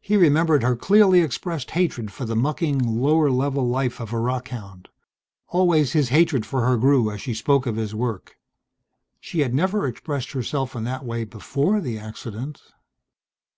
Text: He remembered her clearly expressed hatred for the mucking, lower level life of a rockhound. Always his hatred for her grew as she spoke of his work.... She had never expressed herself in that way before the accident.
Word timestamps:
He 0.00 0.16
remembered 0.16 0.62
her 0.62 0.74
clearly 0.74 1.20
expressed 1.20 1.72
hatred 1.72 2.10
for 2.10 2.24
the 2.24 2.34
mucking, 2.34 2.78
lower 2.78 3.30
level 3.30 3.68
life 3.68 4.00
of 4.00 4.14
a 4.14 4.18
rockhound. 4.18 4.88
Always 5.48 5.92
his 5.92 6.08
hatred 6.08 6.46
for 6.46 6.64
her 6.64 6.78
grew 6.78 7.10
as 7.10 7.20
she 7.20 7.34
spoke 7.34 7.66
of 7.66 7.76
his 7.76 7.94
work.... 7.94 8.38
She 9.20 9.40
had 9.40 9.52
never 9.54 9.86
expressed 9.86 10.32
herself 10.32 10.74
in 10.74 10.84
that 10.84 11.04
way 11.04 11.24
before 11.24 11.82
the 11.82 11.98
accident. 11.98 12.62